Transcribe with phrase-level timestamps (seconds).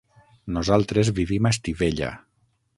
[0.55, 2.13] Nosaltres vivim a Estivella.